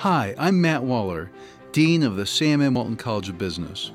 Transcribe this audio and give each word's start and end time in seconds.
Hi, 0.00 0.34
I'm 0.38 0.58
Matt 0.62 0.82
Waller, 0.82 1.30
Dean 1.72 2.02
of 2.02 2.16
the 2.16 2.24
Sam 2.24 2.62
M. 2.62 2.72
Walton 2.72 2.96
College 2.96 3.28
of 3.28 3.36
Business. 3.36 3.92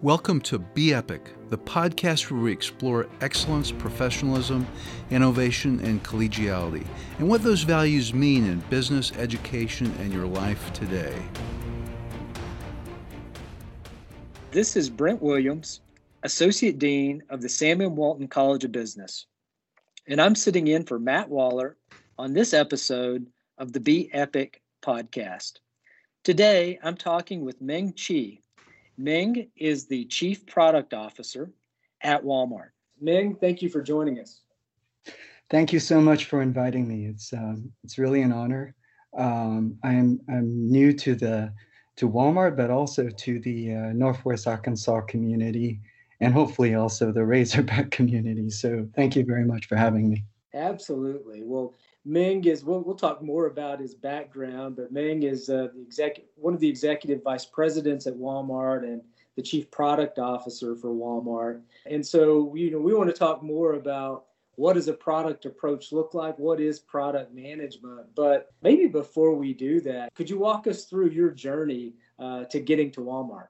Welcome 0.00 0.40
to 0.40 0.58
Be 0.58 0.94
Epic, 0.94 1.28
the 1.50 1.58
podcast 1.58 2.30
where 2.30 2.40
we 2.40 2.50
explore 2.50 3.06
excellence, 3.20 3.70
professionalism, 3.70 4.66
innovation, 5.10 5.78
and 5.80 6.02
collegiality, 6.02 6.86
and 7.18 7.28
what 7.28 7.42
those 7.42 7.64
values 7.64 8.14
mean 8.14 8.46
in 8.46 8.60
business, 8.70 9.12
education, 9.18 9.94
and 10.00 10.10
your 10.10 10.24
life 10.24 10.72
today. 10.72 11.20
This 14.52 14.74
is 14.74 14.88
Brent 14.88 15.20
Williams, 15.20 15.82
Associate 16.22 16.78
Dean 16.78 17.22
of 17.28 17.42
the 17.42 17.50
Sam 17.50 17.82
M. 17.82 17.94
Walton 17.94 18.26
College 18.26 18.64
of 18.64 18.72
Business, 18.72 19.26
and 20.06 20.18
I'm 20.18 20.34
sitting 20.34 20.68
in 20.68 20.84
for 20.84 20.98
Matt 20.98 21.28
Waller 21.28 21.76
on 22.18 22.32
this 22.32 22.54
episode 22.54 23.26
of 23.58 23.74
the 23.74 23.80
Be 23.80 24.08
Epic 24.14 24.61
podcast. 24.82 25.54
Today, 26.24 26.78
I'm 26.82 26.96
talking 26.96 27.44
with 27.44 27.60
Meng 27.62 27.94
Chee. 27.94 28.42
Meng 28.98 29.48
is 29.56 29.86
the 29.86 30.04
Chief 30.06 30.44
Product 30.46 30.92
Officer 30.92 31.50
at 32.02 32.22
Walmart. 32.22 32.70
Meng, 33.00 33.34
thank 33.36 33.62
you 33.62 33.68
for 33.68 33.80
joining 33.80 34.18
us. 34.18 34.42
Thank 35.50 35.72
you 35.72 35.80
so 35.80 36.00
much 36.00 36.26
for 36.26 36.42
inviting 36.42 36.86
me. 36.86 37.06
It's 37.06 37.32
um, 37.32 37.72
it's 37.84 37.98
really 37.98 38.22
an 38.22 38.32
honor. 38.32 38.74
Um, 39.16 39.78
I'm 39.82 40.20
I'm 40.28 40.70
new 40.70 40.92
to 40.94 41.14
the 41.14 41.52
to 41.96 42.08
Walmart, 42.08 42.56
but 42.56 42.70
also 42.70 43.08
to 43.08 43.40
the 43.40 43.74
uh, 43.74 43.92
Northwest 43.92 44.46
Arkansas 44.46 45.02
community, 45.02 45.80
and 46.20 46.32
hopefully 46.32 46.74
also 46.74 47.12
the 47.12 47.24
Razorback 47.34 47.90
community. 47.90 48.50
So 48.50 48.88
thank 48.96 49.16
you 49.16 49.24
very 49.24 49.44
much 49.44 49.66
for 49.66 49.76
having 49.76 50.08
me. 50.08 50.24
Absolutely. 50.54 51.42
Well, 51.42 51.74
Meng 52.04 52.44
is 52.44 52.64
we'll, 52.64 52.80
we'll 52.80 52.96
talk 52.96 53.22
more 53.22 53.46
about 53.46 53.80
his 53.80 53.94
background, 53.94 54.76
but 54.76 54.92
Meng 54.92 55.22
is 55.22 55.48
uh, 55.48 55.68
the 55.74 55.82
exec 55.82 56.20
one 56.36 56.54
of 56.54 56.60
the 56.60 56.68
executive 56.68 57.22
vice 57.22 57.44
presidents 57.44 58.06
at 58.06 58.14
Walmart 58.14 58.82
and 58.82 59.02
the 59.36 59.42
chief 59.42 59.70
product 59.70 60.18
officer 60.18 60.74
for 60.74 60.88
Walmart. 60.88 61.62
And 61.86 62.04
so 62.04 62.54
you 62.54 62.70
know 62.70 62.78
we 62.78 62.94
want 62.94 63.08
to 63.08 63.16
talk 63.16 63.42
more 63.42 63.74
about 63.74 64.24
what 64.56 64.74
does 64.74 64.88
a 64.88 64.92
product 64.92 65.46
approach 65.46 65.92
look 65.92 66.12
like? 66.12 66.38
What 66.38 66.60
is 66.60 66.78
product 66.78 67.32
management? 67.34 68.14
But 68.14 68.52
maybe 68.62 68.86
before 68.86 69.34
we 69.34 69.54
do 69.54 69.80
that, 69.82 70.14
could 70.14 70.28
you 70.28 70.38
walk 70.38 70.66
us 70.66 70.84
through 70.84 71.10
your 71.10 71.30
journey 71.30 71.94
uh, 72.18 72.44
to 72.44 72.60
getting 72.60 72.90
to 72.92 73.00
Walmart? 73.00 73.46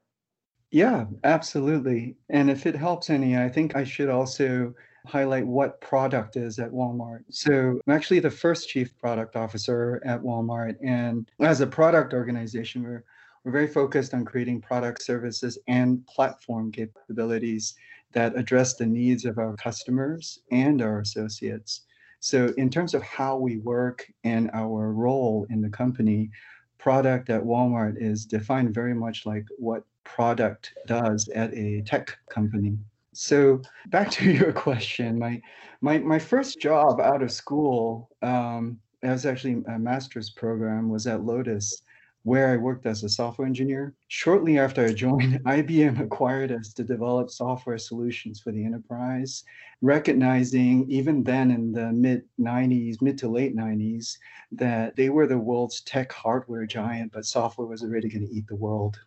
Yeah, 0.71 1.07
absolutely. 1.25 2.17
And 2.31 2.51
if 2.51 2.67
it 2.67 2.75
helps 2.75 3.11
any, 3.11 3.37
I 3.37 3.49
think 3.49 3.77
I 3.77 3.85
should 3.85 4.09
also 4.09 4.75
highlight 5.07 5.47
what 5.47 5.81
product 5.81 6.37
is 6.37 6.59
at 6.59 6.71
Walmart. 6.71 7.25
So 7.31 7.81
I'm 7.87 7.93
actually 7.93 8.21
the 8.21 8.31
first 8.31 8.69
chief 8.69 8.97
product 8.99 9.37
officer 9.37 10.01
at 10.05 10.23
Walmart. 10.23 10.77
And 10.83 11.31
as 11.41 11.61
a 11.61 11.67
product 11.67 12.15
organization, 12.15 12.83
we're, 12.83 13.05
we're 13.45 13.53
very 13.53 13.67
focused 13.67 14.15
on 14.15 14.25
creating 14.25 14.61
product 14.61 15.03
services 15.03 15.59
and 15.67 16.07
platform 16.07 16.71
capabilities 16.71 17.75
that 18.13 18.37
address 18.37 18.75
the 18.75 18.87
needs 18.87 19.25
of 19.25 19.39
our 19.39 19.57
customers 19.57 20.41
and 20.51 20.83
our 20.83 21.01
associates. 21.01 21.83
So, 22.21 22.53
in 22.57 22.71
terms 22.71 22.95
of 22.95 23.03
how 23.03 23.37
we 23.37 23.57
work 23.59 24.07
and 24.23 24.49
our 24.55 24.93
role 24.93 25.45
in 25.51 25.61
the 25.61 25.69
company, 25.69 26.31
product 26.79 27.31
at 27.31 27.43
Walmart 27.43 27.95
is 28.01 28.27
defined 28.27 28.75
very 28.75 28.95
much 28.95 29.27
like 29.27 29.45
what 29.59 29.85
product 30.05 30.73
does 30.87 31.29
at 31.31 31.53
a 31.55 31.83
tech 31.83 32.17
company. 32.31 32.79
So 33.13 33.61
back 33.87 34.11
to 34.13 34.31
your 34.31 34.53
question, 34.53 35.19
my 35.19 35.41
my 35.81 35.99
my 35.99 36.19
first 36.19 36.61
job 36.61 37.01
out 37.01 37.23
of 37.23 37.31
school, 37.31 38.11
um, 38.23 38.79
it 39.03 39.09
was 39.09 39.27
actually 39.27 39.63
a 39.69 39.79
master's 39.79 40.31
program, 40.31 40.89
was 40.89 41.07
at 41.07 41.25
Lotus, 41.25 41.83
where 42.23 42.53
I 42.53 42.57
worked 42.57 42.87
as 42.87 43.03
a 43.03 43.09
software 43.09 43.47
engineer. 43.47 43.95
Shortly 44.09 44.59
after 44.59 44.85
I 44.85 44.93
joined, 44.93 45.41
IBM 45.45 46.01
acquired 46.01 46.53
us 46.53 46.73
to 46.75 46.85
develop 46.85 47.31
software 47.31 47.79
solutions 47.79 48.41
for 48.41 48.53
the 48.53 48.65
enterprise, 48.65 49.45
recognizing 49.81 50.89
even 50.89 51.25
then 51.25 51.51
in 51.51 51.73
the 51.73 51.93
mid 51.93 52.23
90s, 52.41 53.03
mid 53.03 53.19
to 53.19 53.29
late 53.29 53.57
90s, 53.57 54.17
that 54.53 54.95
they 54.97 55.11
were 55.11 55.27
the 55.27 55.39
world's 55.39 55.81
tech 55.81 56.13
hardware 56.13 56.67
giant, 56.67 57.13
but 57.13 57.27
software 57.27 57.67
was 57.67 57.83
already 57.83 58.09
going 58.09 58.27
to 58.27 58.33
eat 58.33 58.47
the 58.47 58.57
world. 58.57 58.99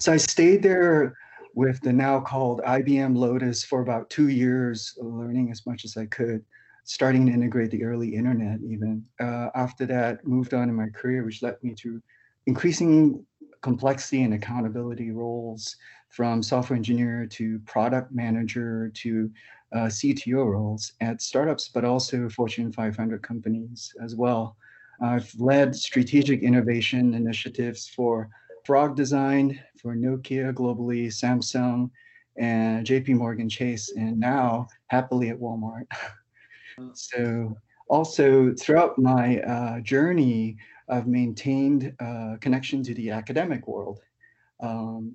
So 0.00 0.12
I 0.12 0.16
stayed 0.16 0.62
there 0.62 1.16
with 1.54 1.80
the 1.80 1.92
now 1.92 2.20
called 2.20 2.60
IBM 2.66 3.16
Lotus 3.16 3.64
for 3.64 3.80
about 3.80 4.10
two 4.10 4.28
years, 4.28 4.96
learning 5.00 5.50
as 5.50 5.64
much 5.66 5.84
as 5.84 5.96
I 5.96 6.06
could, 6.06 6.44
starting 6.84 7.26
to 7.26 7.32
integrate 7.32 7.70
the 7.70 7.84
early 7.84 8.14
internet 8.14 8.60
even. 8.62 9.04
Uh, 9.20 9.48
after 9.54 9.86
that, 9.86 10.26
moved 10.26 10.52
on 10.52 10.68
in 10.68 10.74
my 10.74 10.88
career, 10.88 11.24
which 11.24 11.42
led 11.42 11.56
me 11.62 11.74
to 11.76 12.02
increasing 12.46 13.24
complexity 13.62 14.22
and 14.22 14.34
accountability 14.34 15.10
roles 15.10 15.76
from 16.10 16.42
software 16.42 16.76
engineer 16.76 17.26
to 17.26 17.58
product 17.60 18.12
manager 18.12 18.90
to 18.94 19.30
uh, 19.74 19.86
CTO 19.86 20.46
roles 20.46 20.92
at 21.00 21.22
startups, 21.22 21.68
but 21.68 21.84
also 21.84 22.28
Fortune 22.28 22.72
500 22.72 23.22
companies 23.22 23.92
as 24.02 24.14
well. 24.14 24.56
I've 25.00 25.32
led 25.38 25.74
strategic 25.74 26.42
innovation 26.42 27.14
initiatives 27.14 27.88
for 27.88 28.28
Frog 28.64 28.96
Design 28.96 29.60
for 29.76 29.94
Nokia 29.94 30.52
globally, 30.52 31.06
Samsung, 31.08 31.90
and 32.36 32.86
JP 32.86 33.16
Morgan 33.16 33.48
Chase, 33.48 33.92
and 33.96 34.18
now 34.18 34.66
happily 34.86 35.28
at 35.28 35.38
Walmart. 35.38 35.86
so, 36.94 37.56
also 37.88 38.54
throughout 38.54 38.98
my 38.98 39.40
uh, 39.40 39.80
journey, 39.80 40.56
I've 40.88 41.06
maintained 41.06 41.94
uh, 42.00 42.36
connection 42.40 42.82
to 42.84 42.94
the 42.94 43.10
academic 43.10 43.68
world. 43.68 44.00
Um, 44.60 45.14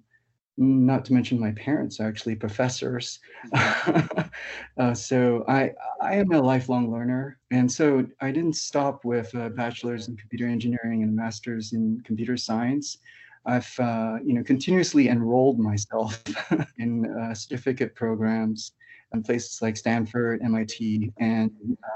not 0.57 1.05
to 1.05 1.13
mention 1.13 1.39
my 1.39 1.53
parents 1.53 1.99
are 1.99 2.07
actually 2.07 2.35
professors. 2.35 3.19
uh, 3.53 4.93
so 4.93 5.45
I 5.47 5.71
I 6.01 6.15
am 6.15 6.31
a 6.33 6.41
lifelong 6.41 6.91
learner, 6.91 7.39
and 7.49 7.71
so 7.71 8.05
I 8.19 8.31
didn't 8.31 8.57
stop 8.57 9.05
with 9.05 9.33
a 9.35 9.49
bachelor's 9.49 10.09
in 10.09 10.17
computer 10.17 10.47
engineering 10.47 11.01
and 11.01 11.11
a 11.11 11.15
master's 11.15 11.71
in 11.71 12.01
computer 12.05 12.35
science. 12.35 12.97
I've 13.45 13.79
uh, 13.79 14.17
you 14.23 14.33
know 14.33 14.43
continuously 14.43 15.09
enrolled 15.09 15.59
myself 15.59 16.21
in 16.77 17.05
uh, 17.05 17.33
certificate 17.33 17.95
programs 17.95 18.73
in 19.13 19.23
places 19.23 19.61
like 19.61 19.75
Stanford, 19.75 20.41
MIT, 20.43 21.11
and 21.17 21.51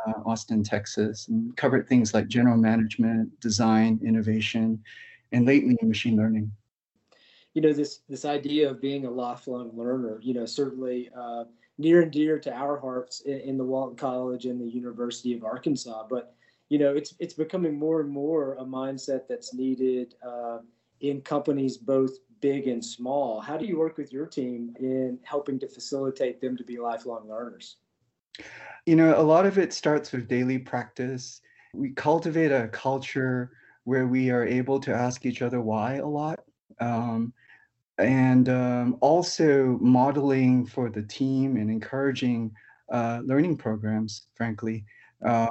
uh, 0.07 0.13
Austin, 0.25 0.63
Texas, 0.63 1.27
and 1.27 1.55
covered 1.57 1.87
things 1.87 2.13
like 2.13 2.27
general 2.27 2.57
management, 2.57 3.39
design, 3.39 3.99
innovation, 4.03 4.81
and 5.31 5.45
lately 5.45 5.77
machine 5.81 6.17
learning. 6.17 6.51
You 7.53 7.61
know 7.61 7.73
this 7.73 7.99
this 8.09 8.25
idea 8.25 8.69
of 8.69 8.81
being 8.81 9.05
a 9.05 9.11
lifelong 9.11 9.71
learner. 9.73 10.19
You 10.21 10.33
know 10.33 10.45
certainly 10.45 11.09
uh, 11.15 11.43
near 11.77 12.01
and 12.01 12.11
dear 12.11 12.39
to 12.39 12.53
our 12.53 12.79
hearts 12.79 13.21
in, 13.21 13.39
in 13.41 13.57
the 13.57 13.65
Walton 13.65 13.95
College 13.95 14.45
and 14.45 14.59
the 14.59 14.69
University 14.69 15.35
of 15.35 15.43
Arkansas, 15.43 16.07
but 16.09 16.35
you 16.69 16.79
know 16.79 16.95
it's 16.95 17.13
it's 17.19 17.33
becoming 17.35 17.77
more 17.77 18.01
and 18.01 18.09
more 18.09 18.55
a 18.55 18.65
mindset 18.65 19.27
that's 19.27 19.53
needed 19.53 20.15
uh, 20.25 20.59
in 21.03 21.21
companies 21.21 21.77
both 21.77 22.11
big 22.39 22.67
and 22.67 22.83
small. 22.83 23.39
How 23.39 23.57
do 23.57 23.65
you 23.65 23.77
work 23.77 23.97
with 23.97 24.11
your 24.11 24.25
team 24.25 24.73
in 24.79 25.19
helping 25.23 25.59
to 25.59 25.67
facilitate 25.67 26.41
them 26.41 26.57
to 26.57 26.63
be 26.63 26.77
lifelong 26.77 27.29
learners? 27.29 27.77
You 28.85 28.95
know, 28.95 29.19
a 29.19 29.21
lot 29.21 29.45
of 29.45 29.57
it 29.57 29.71
starts 29.71 30.11
with 30.11 30.27
daily 30.27 30.57
practice. 30.57 31.41
We 31.73 31.91
cultivate 31.91 32.51
a 32.51 32.69
culture 32.69 33.51
where 33.83 34.07
we 34.07 34.29
are 34.31 34.45
able 34.45 34.79
to 34.79 34.93
ask 34.93 35.25
each 35.25 35.41
other 35.41 35.61
why 35.61 35.95
a 35.95 36.07
lot. 36.07 36.39
Um, 36.79 37.33
and 37.97 38.49
um, 38.49 38.97
also 39.01 39.77
modeling 39.81 40.65
for 40.65 40.89
the 40.89 41.03
team 41.03 41.57
and 41.57 41.69
encouraging 41.69 42.51
uh, 42.91 43.21
learning 43.23 43.57
programs, 43.57 44.27
frankly. 44.35 44.85
Uh, 45.25 45.47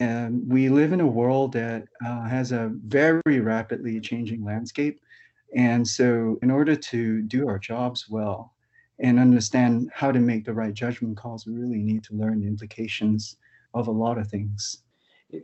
and 0.00 0.48
we 0.48 0.68
live 0.68 0.92
in 0.92 1.00
a 1.00 1.06
world 1.06 1.52
that 1.52 1.84
uh, 2.06 2.22
has 2.22 2.52
a 2.52 2.70
very 2.86 3.40
rapidly 3.40 4.00
changing 4.00 4.44
landscape. 4.44 5.00
And 5.56 5.86
so, 5.86 6.38
in 6.42 6.50
order 6.50 6.76
to 6.76 7.22
do 7.22 7.48
our 7.48 7.58
jobs 7.58 8.08
well 8.08 8.54
and 9.00 9.18
understand 9.18 9.90
how 9.94 10.12
to 10.12 10.20
make 10.20 10.44
the 10.44 10.52
right 10.52 10.74
judgment 10.74 11.16
calls, 11.16 11.46
we 11.46 11.54
really 11.54 11.82
need 11.82 12.04
to 12.04 12.14
learn 12.14 12.40
the 12.40 12.46
implications 12.46 13.36
of 13.74 13.88
a 13.88 13.90
lot 13.90 14.18
of 14.18 14.28
things. 14.28 14.82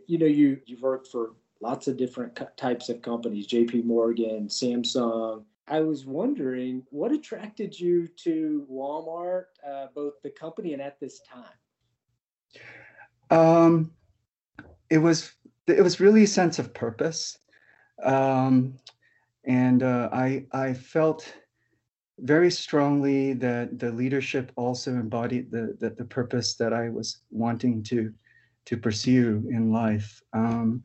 You 0.06 0.18
know, 0.18 0.26
you 0.26 0.60
you've 0.66 0.82
worked 0.82 1.08
for 1.08 1.32
lots 1.60 1.88
of 1.88 1.96
different 1.96 2.38
types 2.56 2.88
of 2.88 3.02
companies, 3.02 3.46
J.P. 3.46 3.82
Morgan, 3.82 4.48
Samsung. 4.48 5.44
I 5.66 5.80
was 5.80 6.04
wondering 6.04 6.82
what 6.90 7.10
attracted 7.10 7.78
you 7.78 8.06
to 8.06 8.66
Walmart, 8.70 9.46
uh, 9.66 9.86
both 9.94 10.20
the 10.22 10.28
company 10.28 10.74
and 10.74 10.82
at 10.82 11.00
this 11.00 11.20
time. 11.20 11.44
Um, 13.30 13.90
it 14.90 14.98
was 14.98 15.32
it 15.66 15.82
was 15.82 16.00
really 16.00 16.25
a 16.25 16.28
sense 16.28 16.58
of 16.58 16.75
purpose, 16.75 17.38
um, 18.02 18.75
and 19.44 19.82
uh, 19.82 20.08
I 20.12 20.46
I 20.52 20.75
felt 20.75 21.32
very 22.20 22.50
strongly 22.50 23.32
that 23.34 23.78
the 23.78 23.90
leadership 23.90 24.52
also 24.56 24.92
embodied 24.92 25.50
the, 25.50 25.76
the, 25.81 25.90
the 25.90 26.04
purpose 26.04 26.54
that 26.54 26.72
I 26.72 26.88
was 26.88 27.19
wanting 27.31 27.82
to 27.84 28.12
to 28.66 28.76
pursue 28.76 29.46
in 29.50 29.72
life. 29.72 30.22
Um, 30.32 30.82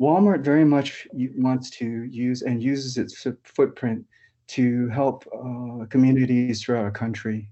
Walmart 0.00 0.44
very 0.44 0.64
much 0.64 1.06
wants 1.12 1.70
to 1.70 1.86
use 2.04 2.42
and 2.42 2.62
uses 2.62 2.98
its 2.98 3.26
footprint 3.44 4.04
to 4.48 4.88
help 4.88 5.24
uh, 5.32 5.86
communities 5.86 6.62
throughout 6.62 6.84
our 6.84 6.90
country. 6.90 7.48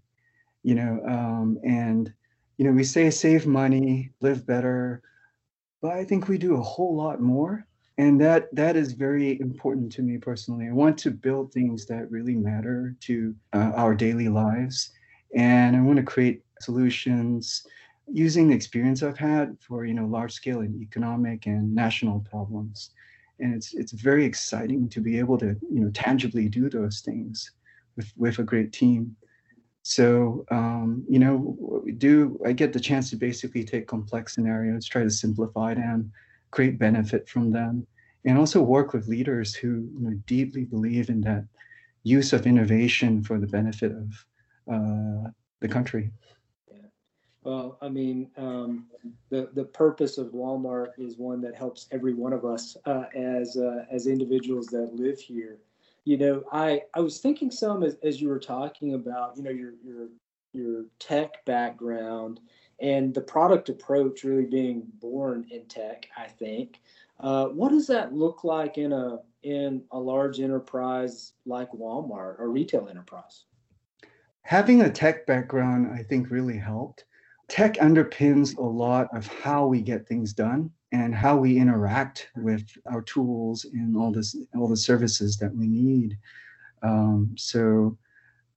You 0.63 0.75
know, 0.75 1.01
um, 1.09 1.59
and 1.65 2.13
you 2.59 2.65
know 2.65 2.73
we 2.73 2.85
say 2.85 3.11
save 3.11 3.47
money, 3.47 4.11
live 4.21 4.47
better, 4.47 5.03
but 5.81 5.93
I 5.93 6.05
think 6.05 6.29
we 6.29 6.39
do 6.39 6.57
a 6.57 6.63
whole 6.63 6.95
lot 6.95 7.21
more, 7.21 7.67
and 7.99 8.21
that 8.21 8.55
that 8.55 8.77
is 8.77 8.93
very 8.93 9.41
important 9.41 9.93
to 9.93 10.03
me 10.03 10.19
personally. 10.19 10.69
I 10.69 10.73
want 10.73 10.99
to 10.99 11.11
build 11.11 11.53
things 11.53 11.87
that 11.87 12.11
really 12.11 12.35
matter 12.35 12.97
to 13.01 13.35
uh, 13.53 13.73
our 13.75 13.95
daily 13.95 14.29
lives, 14.29 14.93
and 15.35 15.77
I 15.77 15.81
want 15.81 15.97
to 15.97 16.03
create 16.03 16.43
solutions 16.61 17.67
using 18.13 18.49
the 18.49 18.55
experience 18.55 19.03
I've 19.03 19.19
had 19.19 19.57
for 19.61 19.85
you 19.85 19.95
know 19.95 20.07
large 20.07 20.33
scale 20.33 20.61
and 20.61 20.81
economic 20.83 21.47
and 21.47 21.75
national 21.75 22.21
problems, 22.21 22.91
and 23.39 23.55
it's 23.55 23.75
it's 23.75 23.93
very 23.93 24.25
exciting 24.25 24.89
to 24.91 25.01
be 25.01 25.19
able 25.19 25.39
to 25.39 25.57
you 25.71 25.81
know 25.81 25.91
tangibly 25.91 26.49
do 26.49 26.69
those 26.69 27.01
things 27.01 27.53
with 27.97 28.13
with 28.17 28.39
a 28.39 28.45
great 28.45 28.73
team. 28.73 29.17
So 29.83 30.45
um, 30.51 31.05
you 31.09 31.19
know 31.19 31.39
what 31.39 31.85
we 31.85 31.93
do, 31.93 32.39
I 32.45 32.53
get 32.53 32.73
the 32.73 32.81
chance 32.81 33.11
to 33.11 33.17
basically 33.17 33.65
take 33.65 33.87
complex 33.87 34.35
scenarios, 34.35 34.87
try 34.87 35.03
to 35.03 35.11
simplify 35.11 35.75
them, 35.75 36.13
create 36.51 36.79
benefit 36.79 37.29
from 37.29 37.51
them, 37.51 37.87
and 38.25 38.37
also 38.37 38.63
work 38.63 38.93
with 38.93 39.09
leaders 39.09 39.55
who 39.55 39.89
you 39.99 40.01
know, 40.01 40.11
deeply 40.27 40.65
believe 40.65 41.09
in 41.09 41.23
that 41.23 41.45
use 42.03 42.33
of 42.33 42.47
innovation 42.47 43.23
for 43.23 43.39
the 43.39 43.47
benefit 43.47 43.93
of 43.93 44.27
uh, 44.71 45.31
the 45.61 45.69
country. 45.69 46.11
Well, 47.43 47.79
I 47.81 47.89
mean, 47.89 48.31
um, 48.37 48.87
the 49.31 49.49
the 49.55 49.65
purpose 49.65 50.19
of 50.19 50.29
Walmart 50.29 50.91
is 50.99 51.17
one 51.17 51.41
that 51.41 51.55
helps 51.55 51.87
every 51.91 52.13
one 52.13 52.35
of 52.35 52.45
us 52.45 52.77
uh, 52.85 53.05
as 53.17 53.57
uh, 53.57 53.87
as 53.91 54.07
individuals 54.07 54.67
that 54.67 54.95
live 54.95 55.19
here. 55.19 55.59
You 56.05 56.17
know, 56.17 56.45
I 56.53 56.83
I 56.95 57.01
was 57.01 57.19
thinking 57.19 57.51
some 57.51 57.83
as, 57.83 57.97
as 58.03 58.21
you 58.21 58.29
were 58.29 58.41
talking 58.41 58.95
about, 58.95 59.37
you 59.37 59.43
know, 59.43 59.51
your 59.51 59.75
your 59.85 60.09
your 60.53 60.85
tech 60.99 61.45
background 61.45 62.41
and 62.81 63.15
the 63.15 63.21
product 63.21 63.69
approach 63.69 64.25
really 64.25 64.47
being 64.47 64.85
born 65.01 65.47
in 65.51 65.67
tech. 65.67 66.07
I 66.17 66.27
think. 66.27 66.81
Uh, 67.19 67.49
what 67.49 67.71
does 67.71 67.87
that 67.87 68.15
look 68.15 68.45
like 68.45 68.79
in 68.79 68.93
a 68.93 69.19
in 69.43 69.83
a 69.93 69.99
large 69.99 70.41
enterprise 70.41 71.33
like 71.45 71.71
Walmart 71.73 72.39
or 72.39 72.51
retail 72.51 72.89
enterprise? 72.89 73.45
Having 74.43 74.83
a 74.83 74.91
tech 74.91 75.27
background, 75.27 75.93
I 75.93 76.03
think, 76.03 76.31
really 76.31 76.57
helped 76.57 77.05
tech 77.51 77.75
underpins 77.75 78.57
a 78.57 78.63
lot 78.63 79.09
of 79.13 79.27
how 79.27 79.67
we 79.67 79.83
get 79.83 80.07
things 80.07 80.33
done 80.33 80.71
and 80.93 81.15
how 81.15 81.37
we 81.37 81.57
interact 81.57 82.29
with 82.37 82.65
our 82.91 83.03
tools 83.03 83.65
and 83.65 83.97
all 83.97 84.13
this 84.13 84.37
all 84.57 84.69
the 84.69 84.77
services 84.77 85.37
that 85.39 85.55
we 85.55 85.67
need. 85.67 86.19
Um, 86.83 87.35
so 87.37 87.97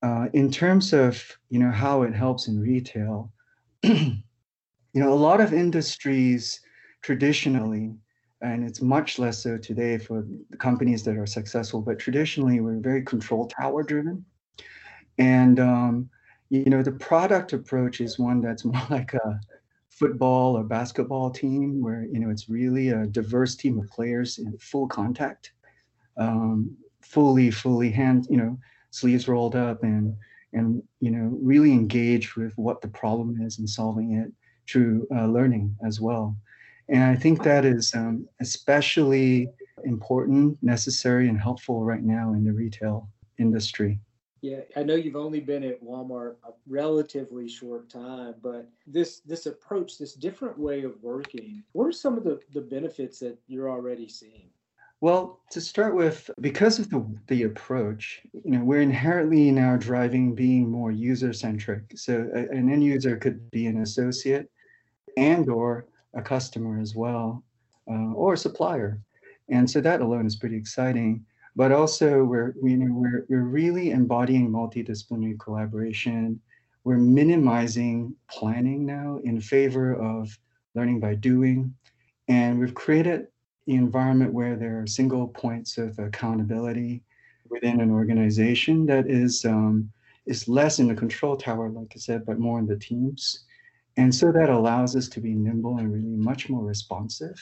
uh, 0.03 0.27
in 0.33 0.51
terms 0.51 0.94
of 0.94 1.24
you 1.50 1.59
know 1.59 1.71
how 1.71 2.03
it 2.03 2.13
helps 2.13 2.47
in 2.47 2.59
retail 2.59 3.31
you 3.83 4.21
know 4.94 5.13
a 5.13 5.15
lot 5.15 5.41
of 5.41 5.53
industries 5.53 6.59
traditionally 7.01 7.94
and 8.41 8.68
it's 8.68 8.81
much 8.81 9.18
less 9.18 9.41
so 9.41 9.57
today 9.57 9.97
for 9.97 10.25
the 10.50 10.57
companies 10.57 11.03
that 11.03 11.18
are 11.18 11.25
successful 11.25 11.81
but 11.81 11.97
traditionally 11.97 12.59
we're 12.59 12.80
very 12.80 13.01
control 13.01 13.47
tower 13.47 13.81
driven 13.81 14.24
and 15.18 15.59
um, 15.59 16.09
you 16.50 16.65
know 16.65 16.83
the 16.83 16.91
product 16.91 17.53
approach 17.53 18.01
is 18.01 18.19
one 18.19 18.41
that's 18.41 18.65
more 18.65 18.81
like 18.89 19.13
a 19.13 19.39
football 20.04 20.58
or 20.58 20.64
basketball 20.64 21.30
team 21.30 21.82
where 21.82 22.06
you 22.12 22.20
know 22.20 22.30
it's 22.30 22.50
really 22.50 22.90
a 22.90 23.06
diverse 23.08 23.56
team 23.56 23.80
of 23.80 23.90
players 23.90 24.38
in 24.38 24.58
full 24.58 24.86
contact 24.86 25.54
um, 26.18 26.76
fully 27.02 27.50
fully 27.50 27.90
hand 27.90 28.28
you 28.30 28.36
know 28.36 28.58
sleeves 28.92 29.30
rolled 29.30 29.56
up 29.56 29.82
and 29.84 30.14
and 30.52 30.84
you 31.00 31.10
know 31.10 31.38
really 31.42 31.72
engaged 31.72 32.36
with 32.36 32.52
what 32.58 32.82
the 32.82 32.88
problem 32.90 33.42
is 33.42 33.60
and 33.60 33.70
solving 33.70 34.16
it 34.16 34.30
through 34.70 35.08
uh, 35.16 35.26
learning 35.26 35.74
as 35.88 36.02
well. 36.02 36.36
And 36.90 37.04
i 37.04 37.16
think 37.16 37.42
that 37.44 37.64
is 37.64 37.94
um, 37.96 38.28
especially 38.42 39.48
important 39.86 40.58
necessary 40.62 41.30
and 41.30 41.40
helpful 41.40 41.86
right 41.86 42.04
now 42.04 42.34
in 42.34 42.44
the 42.44 42.52
retail 42.52 43.08
industry 43.40 44.00
yeah, 44.44 44.60
I 44.75 44.84
know 44.84 44.95
you've 44.95 45.16
only 45.16 45.40
been 45.40 45.63
at 45.63 45.81
Walmart 45.81 46.36
a 46.45 46.51
relatively 46.68 47.48
short 47.48 47.90
time, 47.90 48.36
but 48.44 48.68
this 48.86 49.22
this 49.22 49.45
approach, 49.45 49.98
this 49.98 50.16
different 50.16 50.60
way 50.60 50.84
of 50.84 51.01
working, 51.01 51.63
what 51.72 51.86
are 51.86 51.94
some 51.94 52.18
of 52.18 52.25
the, 52.25 52.42
the 52.54 52.60
benefits 52.60 53.19
that 53.19 53.38
you're 53.48 53.69
already 53.69 54.10
seeing? 54.10 54.50
Well, 55.00 55.40
to 55.51 55.62
start 55.62 55.95
with, 55.95 56.30
because 56.42 56.78
of 56.78 56.90
the 56.90 57.06
the 57.28 57.44
approach, 57.44 58.22
you 58.34 58.51
know, 58.51 58.66
we're 58.66 58.81
inherently 58.81 59.50
now 59.50 59.78
driving 59.78 60.36
being 60.36 60.69
more 60.69 60.92
user 60.92 61.31
centric. 61.31 61.84
So 61.95 62.30
a, 62.36 62.40
an 62.54 62.69
end 62.69 62.84
user 62.84 63.16
could 63.16 63.50
be 63.50 63.68
an 63.68 63.81
associate 63.81 64.51
and 65.16 65.48
or 65.48 65.86
a 66.16 66.22
customer 66.22 66.81
as 66.81 66.95
well, 66.95 67.45
uh, 67.90 68.12
or 68.12 68.34
a 68.34 68.38
supplier, 68.38 69.00
and 69.48 69.72
so 69.72 69.80
that 69.80 70.01
alone 70.01 70.25
is 70.25 70.36
pretty 70.36 70.57
exciting 70.57 71.25
but 71.56 71.72
also 71.72 72.24
we're 72.24 72.54
know 72.62 72.94
we're 72.94 73.26
we're 73.30 73.44
really 73.44 73.92
embodying 73.92 74.50
multidisciplinary 74.50 75.40
collaboration. 75.40 76.40
We're 76.84 76.98
minimizing 76.98 78.16
planning 78.30 78.86
now 78.86 79.20
in 79.24 79.40
favor 79.40 79.94
of 79.94 80.38
learning 80.76 81.00
by 81.00 81.16
doing, 81.16 81.74
and 82.28 82.60
we've 82.60 82.74
created 82.74 83.28
the 83.66 83.76
environment 83.76 84.34
where 84.34 84.56
there 84.56 84.82
are 84.82 84.88
single 84.88 85.28
points 85.28 85.78
of 85.78 85.98
accountability 86.00 87.02
within 87.50 87.80
an 87.80 87.92
organization 87.92 88.86
that 88.88 89.10
is 89.10 89.46
um, 89.46 89.92
is 90.26 90.48
less 90.48 90.80
in 90.80 90.88
the 90.88 90.96
control 90.96 91.36
tower, 91.36 91.70
like 91.70 91.94
I 91.96 92.00
said, 92.00 92.26
but 92.26 92.40
more 92.40 92.60
in 92.60 92.66
the 92.66 92.78
teams. 92.78 93.46
And 93.98 94.14
so 94.14 94.32
that 94.32 94.50
allows 94.50 94.96
us 94.96 95.08
to 95.10 95.22
be 95.22 95.36
nimble 95.36 95.78
and 95.78 95.94
really 95.94 96.16
much 96.18 96.50
more 96.50 96.64
responsive 96.64 97.40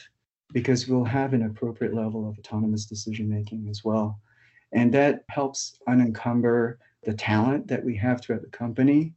because 0.51 0.87
we'll 0.87 1.05
have 1.05 1.33
an 1.33 1.43
appropriate 1.43 1.93
level 1.93 2.27
of 2.27 2.37
autonomous 2.37 2.85
decision 2.85 3.29
making 3.29 3.67
as 3.69 3.83
well. 3.83 4.19
And 4.73 4.93
that 4.93 5.23
helps 5.29 5.79
unencumber 5.87 6.79
the 7.03 7.13
talent 7.13 7.67
that 7.67 7.83
we 7.83 7.95
have 7.97 8.21
throughout 8.21 8.41
the 8.41 8.47
company 8.47 9.13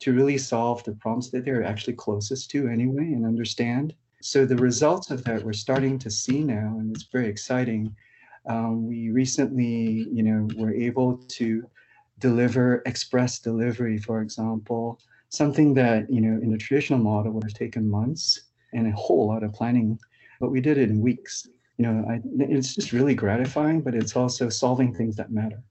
to 0.00 0.12
really 0.12 0.38
solve 0.38 0.84
the 0.84 0.92
problems 0.92 1.30
that 1.30 1.44
they're 1.44 1.64
actually 1.64 1.94
closest 1.94 2.50
to 2.50 2.68
anyway 2.68 3.12
and 3.12 3.24
understand. 3.26 3.94
So 4.20 4.44
the 4.44 4.56
results 4.56 5.10
of 5.10 5.24
that 5.24 5.42
we're 5.44 5.52
starting 5.52 5.98
to 6.00 6.10
see 6.10 6.42
now, 6.42 6.76
and 6.78 6.94
it's 6.94 7.06
very 7.12 7.28
exciting. 7.28 7.94
Um, 8.46 8.86
we 8.86 9.10
recently, 9.10 10.06
you 10.12 10.22
know, 10.22 10.48
were 10.56 10.74
able 10.74 11.16
to 11.16 11.68
deliver 12.18 12.82
express 12.86 13.38
delivery, 13.38 13.98
for 13.98 14.22
example, 14.22 15.00
something 15.28 15.74
that, 15.74 16.10
you 16.10 16.20
know, 16.20 16.40
in 16.42 16.50
the 16.50 16.58
traditional 16.58 16.98
model 16.98 17.32
would 17.32 17.44
have 17.44 17.54
taken 17.54 17.88
months 17.88 18.48
and 18.72 18.86
a 18.86 18.96
whole 18.96 19.28
lot 19.28 19.42
of 19.42 19.52
planning 19.52 19.98
but 20.40 20.50
we 20.50 20.60
did 20.60 20.78
it 20.78 20.90
in 20.90 21.00
weeks. 21.00 21.48
You 21.76 21.86
know, 21.86 22.04
I, 22.08 22.20
it's 22.38 22.74
just 22.74 22.92
really 22.92 23.14
gratifying, 23.14 23.80
but 23.82 23.94
it's 23.94 24.16
also 24.16 24.48
solving 24.48 24.94
things 24.94 25.16
that 25.16 25.30
matter. 25.30 25.62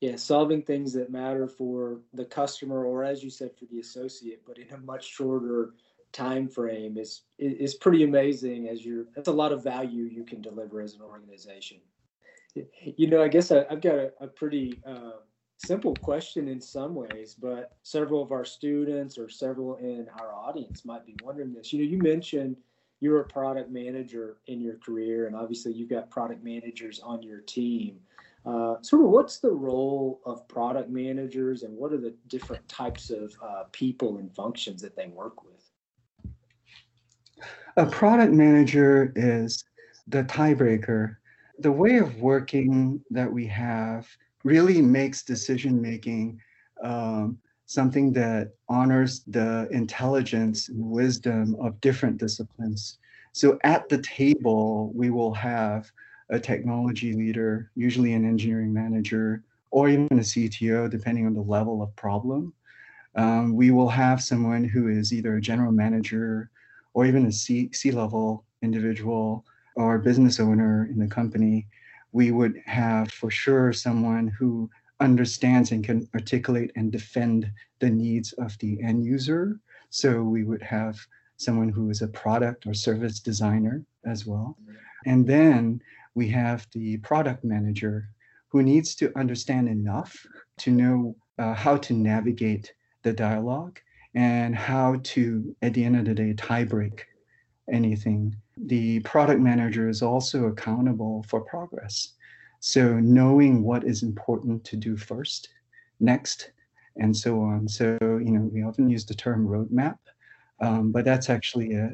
Yeah, 0.00 0.16
solving 0.16 0.62
things 0.62 0.92
that 0.92 1.10
matter 1.10 1.46
for 1.46 2.00
the 2.12 2.24
customer, 2.24 2.84
or 2.84 3.02
as 3.02 3.22
you 3.22 3.30
said, 3.30 3.56
for 3.56 3.64
the 3.66 3.80
associate, 3.80 4.42
but 4.46 4.58
in 4.58 4.70
a 4.72 4.78
much 4.78 5.08
shorter 5.08 5.74
time 6.12 6.48
frame 6.48 6.96
is 6.96 7.22
is 7.38 7.74
pretty 7.74 8.04
amazing. 8.04 8.68
As 8.68 8.84
you're, 8.84 9.06
that's 9.14 9.28
a 9.28 9.32
lot 9.32 9.52
of 9.52 9.62
value 9.62 10.04
you 10.04 10.24
can 10.24 10.40
deliver 10.40 10.80
as 10.80 10.94
an 10.94 11.02
organization. 11.02 11.78
You 12.54 13.06
know, 13.06 13.22
I 13.22 13.28
guess 13.28 13.52
I, 13.52 13.66
have 13.68 13.82
got 13.82 13.96
a, 13.96 14.12
a 14.20 14.26
pretty 14.26 14.80
uh, 14.86 15.18
simple 15.58 15.94
question 15.96 16.48
in 16.48 16.60
some 16.60 16.94
ways, 16.94 17.34
but 17.34 17.76
several 17.82 18.22
of 18.22 18.32
our 18.32 18.44
students 18.44 19.18
or 19.18 19.28
several 19.28 19.76
in 19.76 20.06
our 20.18 20.34
audience 20.34 20.84
might 20.84 21.04
be 21.04 21.16
wondering 21.22 21.52
this. 21.52 21.72
You 21.72 21.84
know, 21.84 21.90
you 21.90 21.98
mentioned 21.98 22.56
you're 23.00 23.20
a 23.20 23.24
product 23.24 23.70
manager 23.70 24.38
in 24.46 24.60
your 24.60 24.76
career, 24.78 25.26
and 25.26 25.36
obviously 25.36 25.72
you've 25.72 25.90
got 25.90 26.10
product 26.10 26.42
managers 26.42 27.00
on 27.00 27.22
your 27.22 27.40
team. 27.40 28.00
Uh, 28.46 28.80
sort 28.80 29.02
of 29.02 29.10
what's 29.10 29.38
the 29.38 29.50
role 29.50 30.20
of 30.24 30.46
product 30.46 30.88
managers 30.88 31.64
and 31.64 31.76
what 31.76 31.92
are 31.92 31.98
the 31.98 32.14
different 32.28 32.66
types 32.68 33.10
of 33.10 33.34
uh, 33.42 33.64
people 33.72 34.18
and 34.18 34.32
functions 34.34 34.80
that 34.80 34.94
they 34.94 35.08
work 35.08 35.42
with? 35.44 35.56
A 37.76 37.84
product 37.86 38.32
manager 38.32 39.12
is 39.16 39.64
the 40.06 40.22
tiebreaker. 40.24 41.16
The 41.58 41.72
way 41.72 41.96
of 41.96 42.20
working 42.20 43.02
that 43.10 43.30
we 43.30 43.46
have 43.48 44.08
really 44.44 44.80
makes 44.80 45.24
decision 45.24 45.82
making 45.82 46.40
um, 46.82 47.38
something 47.66 48.12
that 48.12 48.52
honors 48.68 49.22
the 49.26 49.68
intelligence 49.70 50.68
and 50.68 50.90
wisdom 50.90 51.56
of 51.60 51.80
different 51.80 52.16
disciplines. 52.18 52.98
So 53.32 53.58
at 53.64 53.88
the 53.88 53.98
table, 53.98 54.92
we 54.94 55.10
will 55.10 55.34
have 55.34 55.90
a 56.30 56.38
technology 56.40 57.12
leader, 57.12 57.70
usually 57.74 58.14
an 58.14 58.24
engineering 58.24 58.72
manager, 58.72 59.42
or 59.70 59.88
even 59.88 60.06
a 60.12 60.22
CTO, 60.22 60.88
depending 60.90 61.26
on 61.26 61.34
the 61.34 61.42
level 61.42 61.82
of 61.82 61.94
problem. 61.96 62.52
Um, 63.16 63.54
we 63.54 63.70
will 63.70 63.88
have 63.88 64.22
someone 64.22 64.64
who 64.64 64.88
is 64.88 65.12
either 65.12 65.36
a 65.36 65.40
general 65.40 65.72
manager 65.72 66.50
or 66.94 67.04
even 67.04 67.26
a 67.26 67.32
C, 67.32 67.70
C-level 67.72 68.44
individual 68.62 69.44
or 69.74 69.98
business 69.98 70.40
owner 70.40 70.88
in 70.90 70.98
the 70.98 71.06
company, 71.06 71.66
we 72.12 72.30
would 72.30 72.62
have 72.64 73.10
for 73.10 73.30
sure 73.30 73.72
someone 73.72 74.28
who 74.28 74.70
understands 75.00 75.72
and 75.72 75.84
can 75.84 76.08
articulate 76.14 76.72
and 76.76 76.90
defend 76.90 77.50
the 77.80 77.90
needs 77.90 78.32
of 78.34 78.56
the 78.58 78.82
end 78.82 79.04
user. 79.04 79.60
So 79.90 80.22
we 80.22 80.44
would 80.44 80.62
have 80.62 80.98
someone 81.36 81.68
who 81.68 81.90
is 81.90 82.02
a 82.02 82.08
product 82.08 82.66
or 82.66 82.74
service 82.74 83.20
designer 83.20 83.84
as 84.06 84.26
well. 84.26 84.56
And 85.04 85.26
then 85.26 85.80
we 86.14 86.28
have 86.28 86.66
the 86.72 86.96
product 86.98 87.44
manager 87.44 88.08
who 88.48 88.62
needs 88.62 88.94
to 88.96 89.12
understand 89.18 89.68
enough 89.68 90.26
to 90.58 90.70
know 90.70 91.16
uh, 91.38 91.52
how 91.52 91.76
to 91.76 91.92
navigate 91.92 92.72
the 93.02 93.12
dialogue 93.12 93.78
and 94.14 94.56
how 94.56 94.98
to, 95.02 95.54
at 95.60 95.74
the 95.74 95.84
end 95.84 95.96
of 95.96 96.06
the 96.06 96.14
day, 96.14 96.32
tie 96.32 96.64
break 96.64 97.04
anything. 97.70 98.34
The 98.56 99.00
product 99.00 99.40
manager 99.40 99.88
is 99.88 100.00
also 100.00 100.46
accountable 100.46 101.24
for 101.28 101.42
progress. 101.42 102.14
So 102.60 102.94
knowing 102.98 103.62
what 103.62 103.84
is 103.84 104.02
important 104.02 104.64
to 104.64 104.76
do 104.76 104.96
first, 104.96 105.48
next, 106.00 106.52
and 106.96 107.16
so 107.16 107.40
on. 107.40 107.68
So, 107.68 107.96
you 108.00 108.30
know, 108.30 108.48
we 108.52 108.62
often 108.62 108.88
use 108.88 109.04
the 109.04 109.14
term 109.14 109.46
roadmap, 109.46 109.98
um, 110.60 110.92
but 110.92 111.04
that's 111.04 111.28
actually 111.28 111.74
a, 111.74 111.90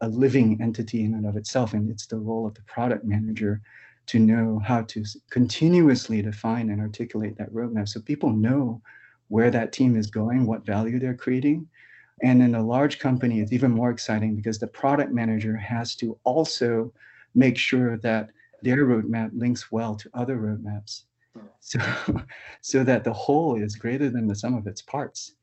a 0.00 0.08
living 0.08 0.58
entity 0.62 1.04
in 1.04 1.14
and 1.14 1.26
of 1.26 1.36
itself. 1.36 1.74
And 1.74 1.90
it's 1.90 2.06
the 2.06 2.18
role 2.18 2.46
of 2.46 2.54
the 2.54 2.62
product 2.62 3.04
manager 3.04 3.60
to 4.06 4.18
know 4.20 4.60
how 4.64 4.82
to 4.82 5.04
continuously 5.30 6.22
define 6.22 6.70
and 6.70 6.80
articulate 6.80 7.36
that 7.38 7.52
roadmap 7.52 7.88
so 7.88 8.00
people 8.00 8.30
know 8.30 8.80
where 9.28 9.50
that 9.50 9.72
team 9.72 9.96
is 9.96 10.06
going, 10.06 10.46
what 10.46 10.64
value 10.64 11.00
they're 11.00 11.14
creating. 11.14 11.66
And 12.22 12.40
in 12.40 12.54
a 12.54 12.64
large 12.64 13.00
company, 13.00 13.40
it's 13.40 13.52
even 13.52 13.72
more 13.72 13.90
exciting 13.90 14.36
because 14.36 14.58
the 14.58 14.68
product 14.68 15.12
manager 15.12 15.56
has 15.56 15.96
to 15.96 16.18
also 16.22 16.92
make 17.34 17.58
sure 17.58 17.98
that 17.98 18.30
their 18.66 18.84
roadmap 18.84 19.30
links 19.32 19.70
well 19.70 19.94
to 19.94 20.10
other 20.12 20.36
roadmaps. 20.36 21.02
So 21.60 21.78
so 22.60 22.82
that 22.84 23.04
the 23.04 23.12
whole 23.12 23.54
is 23.62 23.76
greater 23.76 24.10
than 24.10 24.26
the 24.26 24.34
sum 24.34 24.54
of 24.54 24.66
its 24.66 24.82
parts. 24.82 25.36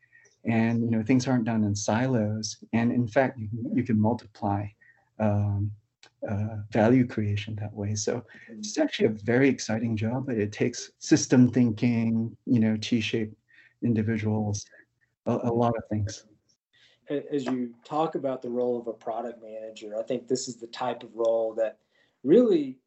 And 0.46 0.84
you 0.84 0.92
know 0.92 1.03
things 1.03 1.27
aren't 1.27 1.46
done 1.46 1.63
in 1.63 1.75
silos. 1.75 2.58
And 2.74 2.92
in 2.92 3.08
fact 3.08 3.39
you 3.39 3.48
can, 3.48 3.77
you 3.77 3.84
can 3.84 4.00
multiply 4.00 4.65
um, 5.20 5.72
uh, 6.30 6.58
value 6.72 7.08
creation 7.08 7.56
that 7.62 7.74
way. 7.74 7.96
So 7.96 8.25
it's 8.50 8.77
actually 8.77 9.08
a 9.08 9.18
very 9.34 9.48
exciting 9.48 9.96
job 9.96 10.25
but 10.27 10.38
it 10.38 10.51
takes 10.51 10.92
system 11.00 11.50
thinking 11.50 12.36
you 12.46 12.60
know 12.60 12.75
t-shaped 12.77 13.36
individuals 13.84 14.65
a, 15.25 15.39
a 15.44 15.53
lot 15.53 15.74
of 15.77 15.84
things. 15.89 16.25
As 17.10 17.46
you 17.46 17.74
talk 17.86 18.15
about 18.15 18.42
the 18.42 18.50
role 18.50 18.80
of 18.80 18.88
a 18.88 18.94
product 18.94 19.44
manager 19.44 19.89
i 20.00 20.03
think 20.03 20.25
this 20.25 20.48
is 20.48 20.56
the 20.56 20.68
type 20.68 21.03
of 21.03 21.10
role 21.13 21.53
that 21.53 21.77
really 22.24 22.80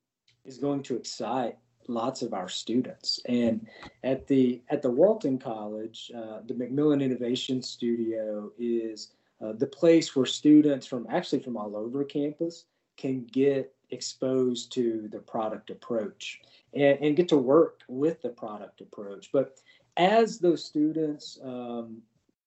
is 0.47 0.59
going 0.59 0.83
to 0.85 0.97
excite 0.97 1.57
lots 1.89 2.23
of 2.23 2.35
our 2.35 2.49
students. 2.49 3.21
And 3.27 3.67
at 4.03 4.27
the 4.27 4.63
at 4.71 4.83
the 4.83 4.91
Walton 4.91 5.39
College, 5.39 6.11
uh, 6.17 6.41
the 6.47 6.55
McMillon 6.55 7.03
Innovation 7.03 7.63
Studio 7.63 8.51
is 8.59 9.13
uh, 9.45 9.53
the 9.53 9.67
place 9.67 10.17
where 10.17 10.27
students 10.27 10.87
from 10.87 11.07
actually 11.11 11.41
from 11.41 11.57
all 11.57 11.77
over 11.77 12.05
campus 12.05 12.65
can 12.97 13.25
get 13.25 13.75
exposed 13.91 14.73
to 14.73 15.09
the 15.13 15.19
product 15.19 15.71
approach 15.71 16.41
and, 16.75 16.99
and 17.01 17.17
get 17.17 17.29
to 17.29 17.37
work 17.37 17.81
with 17.89 18.21
the 18.23 18.29
product 18.29 18.81
approach. 18.81 19.31
But 19.33 19.59
as 19.97 20.39
those 20.39 20.65
students 20.65 21.39
um, 21.45 22.03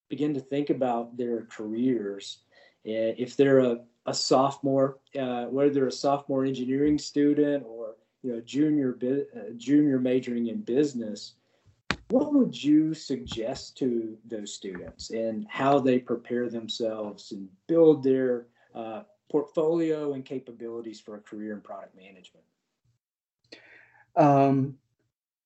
begin 0.10 0.34
to 0.34 0.40
think 0.40 0.70
about 0.70 1.16
their 1.18 1.44
careers, 1.44 2.40
eh, 2.86 3.14
if 3.18 3.38
they're 3.38 3.60
a, 3.60 3.80
a 4.06 4.14
sophomore, 4.14 5.00
uh, 5.18 5.46
whether 5.46 5.70
they're 5.70 5.88
a 5.88 5.92
sophomore 5.92 6.46
engineering 6.46 6.98
student 6.98 7.64
or 7.66 7.79
you 8.24 8.34
know 8.34 8.42
junior 8.42 8.98
uh, 9.04 9.52
junior 9.58 10.00
majoring 10.00 10.48
in 10.48 10.62
business 10.62 11.34
what 12.10 12.34
would 12.34 12.64
you 12.64 12.94
suggest 12.94 13.78
to 13.78 14.18
those 14.26 14.54
students 14.54 15.12
and 15.12 15.46
how 15.48 15.80
they 15.80 16.00
prepare 16.00 16.50
themselves 16.50 17.32
and 17.32 17.48
build 17.68 18.04
their 18.04 18.48
uh, 18.74 19.04
portfolio 19.32 20.14
and 20.14 20.26
capabilities 20.26 21.00
for 21.00 21.16
a 21.16 21.20
career 21.20 21.54
in 21.54 21.62
product 21.62 21.96
management? 21.96 22.46
Um, 24.16 24.76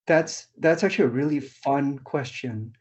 that's 0.07 0.47
that's 0.57 0.83
actually 0.83 1.05
a 1.05 1.09
really 1.09 1.39
fun 1.39 1.99
question. 1.99 2.73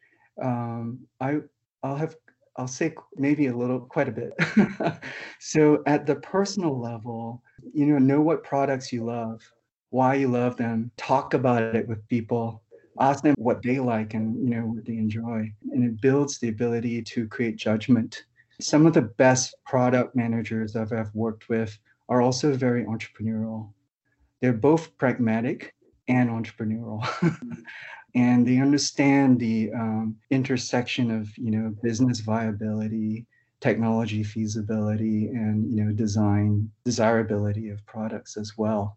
Um, 0.43 1.01
i 1.21 1.41
i'll 1.83 1.97
have 1.97 2.17
i'll 2.57 2.67
say 2.67 2.95
maybe 3.17 3.49
a 3.49 3.57
little 3.57 3.81
quite 3.81 4.09
a 4.09 4.13
bit. 4.13 4.33
So 5.41 5.83
at 5.87 6.07
the 6.07 6.17
personal 6.17 6.79
level 6.79 7.43
you 7.75 7.85
know 7.87 7.99
know 7.99 8.23
what 8.23 8.45
products 8.45 8.93
you 8.93 9.05
love 9.05 9.43
why 9.93 10.15
you 10.15 10.27
love 10.27 10.57
them, 10.57 10.91
talk 10.97 11.35
about 11.35 11.63
it 11.63 11.87
with 11.87 12.09
people, 12.09 12.63
ask 12.99 13.23
them 13.23 13.35
what 13.37 13.63
they 13.63 13.79
like 13.79 14.15
and 14.15 14.43
you 14.43 14.55
know 14.55 14.67
what 14.67 14.87
they 14.87 14.95
enjoy. 14.95 15.53
And 15.71 15.85
it 15.85 16.01
builds 16.01 16.39
the 16.39 16.49
ability 16.49 17.03
to 17.03 17.29
create 17.29 17.57
judgment. 17.57 18.25
Some 18.59 18.87
of 18.87 18.95
the 18.95 19.03
best 19.03 19.55
product 19.67 20.17
managers 20.17 20.73
that 20.73 20.93
I've 20.93 21.15
worked 21.15 21.51
with 21.51 21.79
are 22.09 22.23
also 22.23 22.55
very 22.55 22.85
entrepreneurial. 22.85 23.71
They're 24.41 24.55
both 24.55 24.97
pragmatic 24.97 25.75
and 26.09 26.31
entrepreneurial. 26.31 27.07
and 28.15 28.47
they 28.47 28.59
understand 28.59 29.41
the 29.41 29.73
um, 29.75 30.17
intersection 30.31 31.11
of 31.11 31.29
you 31.37 31.51
know 31.51 31.75
business 31.83 32.21
viability 32.21 33.27
technology 33.61 34.23
feasibility 34.25 35.29
and 35.29 35.71
you 35.71 35.85
know 35.85 35.93
design 35.93 36.69
desirability 36.85 37.69
of 37.69 37.85
products 37.85 38.39
as 38.39 38.55
well 38.57 38.97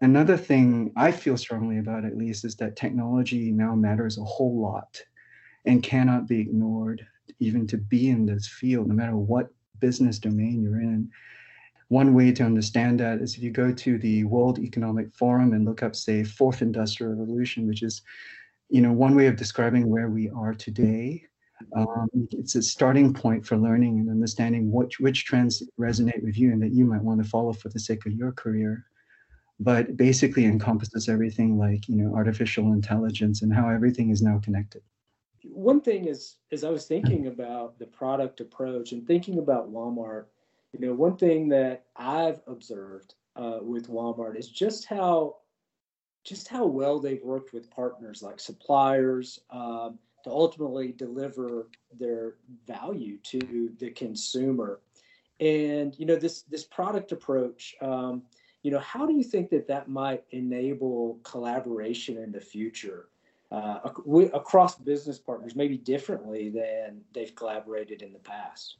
Another 0.00 0.36
thing 0.36 0.92
I 0.94 1.10
feel 1.10 1.38
strongly 1.38 1.78
about, 1.78 2.04
at 2.04 2.18
least, 2.18 2.44
is 2.44 2.54
that 2.56 2.76
technology 2.76 3.50
now 3.50 3.74
matters 3.74 4.18
a 4.18 4.24
whole 4.24 4.60
lot 4.60 5.00
and 5.64 5.82
cannot 5.82 6.28
be 6.28 6.40
ignored, 6.40 7.06
even 7.40 7.66
to 7.68 7.78
be 7.78 8.10
in 8.10 8.26
this 8.26 8.46
field, 8.46 8.88
no 8.88 8.94
matter 8.94 9.16
what 9.16 9.48
business 9.80 10.18
domain 10.18 10.62
you're 10.62 10.80
in. 10.80 11.10
One 11.88 12.14
way 12.14 12.32
to 12.32 12.42
understand 12.42 13.00
that 13.00 13.20
is 13.20 13.36
if 13.36 13.42
you 13.42 13.50
go 13.50 13.72
to 13.72 13.98
the 13.98 14.24
World 14.24 14.58
Economic 14.58 15.14
Forum 15.14 15.54
and 15.54 15.64
look 15.64 15.82
up, 15.82 15.96
say, 15.96 16.24
Fourth 16.24 16.60
Industrial 16.60 17.12
Revolution, 17.12 17.66
which 17.66 17.82
is, 17.82 18.02
you 18.68 18.82
know, 18.82 18.92
one 18.92 19.14
way 19.14 19.28
of 19.28 19.36
describing 19.36 19.88
where 19.88 20.10
we 20.10 20.28
are 20.28 20.52
today. 20.52 21.24
Um, 21.74 22.08
it's 22.32 22.54
a 22.54 22.62
starting 22.62 23.14
point 23.14 23.46
for 23.46 23.56
learning 23.56 24.00
and 24.00 24.10
understanding 24.10 24.70
which 24.70 25.00
which 25.00 25.24
trends 25.24 25.62
resonate 25.80 26.22
with 26.22 26.36
you 26.36 26.52
and 26.52 26.62
that 26.62 26.74
you 26.74 26.84
might 26.84 27.02
want 27.02 27.22
to 27.22 27.28
follow 27.28 27.54
for 27.54 27.70
the 27.70 27.80
sake 27.80 28.04
of 28.04 28.12
your 28.12 28.32
career 28.32 28.84
but 29.58 29.96
basically 29.96 30.44
encompasses 30.44 31.08
everything 31.08 31.58
like 31.58 31.88
you 31.88 31.96
know 31.96 32.14
artificial 32.14 32.72
intelligence 32.72 33.42
and 33.42 33.52
how 33.52 33.68
everything 33.68 34.10
is 34.10 34.22
now 34.22 34.38
connected. 34.38 34.82
One 35.44 35.80
thing 35.80 36.06
is 36.06 36.36
as 36.52 36.64
i 36.64 36.70
was 36.70 36.86
thinking 36.86 37.28
about 37.28 37.78
the 37.78 37.86
product 37.86 38.40
approach 38.40 38.92
and 38.92 39.06
thinking 39.06 39.38
about 39.38 39.72
walmart. 39.72 40.26
You 40.72 40.80
know 40.80 40.94
one 40.94 41.16
thing 41.16 41.48
that 41.48 41.86
i've 41.96 42.40
observed 42.46 43.14
uh, 43.36 43.58
with 43.62 43.88
walmart 43.88 44.36
is 44.36 44.48
just 44.48 44.84
how 44.86 45.36
just 46.24 46.48
how 46.48 46.66
well 46.66 46.98
they've 46.98 47.22
worked 47.22 47.52
with 47.52 47.70
partners 47.70 48.20
like 48.20 48.40
suppliers 48.40 49.40
um, 49.50 49.98
to 50.24 50.30
ultimately 50.30 50.90
deliver 50.90 51.68
their 52.00 52.34
value 52.66 53.16
to 53.22 53.70
the 53.78 53.90
consumer. 53.90 54.80
And 55.38 55.96
you 55.98 56.04
know 56.04 56.16
this 56.16 56.42
this 56.42 56.64
product 56.64 57.12
approach 57.12 57.76
um, 57.80 58.22
you 58.66 58.72
know, 58.72 58.80
how 58.80 59.06
do 59.06 59.12
you 59.12 59.22
think 59.22 59.48
that 59.50 59.68
that 59.68 59.88
might 59.88 60.24
enable 60.32 61.20
collaboration 61.22 62.18
in 62.18 62.32
the 62.32 62.40
future 62.40 63.06
uh, 63.52 63.78
ac- 63.86 64.30
across 64.34 64.74
business 64.74 65.20
partners, 65.20 65.54
maybe 65.54 65.78
differently 65.78 66.48
than 66.48 67.00
they've 67.14 67.32
collaborated 67.36 68.02
in 68.02 68.12
the 68.12 68.18
past? 68.18 68.78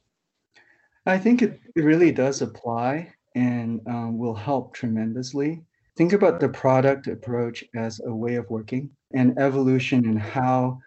I 1.05 1.17
think 1.17 1.41
it, 1.41 1.61
it 1.73 1.85
really 1.85 2.11
does 2.11 2.41
apply 2.41 3.13
and 3.35 3.79
um, 3.87 4.17
will 4.17 4.35
help 4.35 4.73
tremendously. 4.73 5.63
Think 5.95 6.11
about 6.11 6.41
the 6.41 6.49
product 6.49 7.07
approach 7.07 7.63
as 7.73 8.01
a 8.05 8.13
way 8.13 8.35
of 8.35 8.49
working 8.49 8.89
and 9.13 9.39
evolution 9.39 10.03
in 10.03 10.17
how 10.17 10.81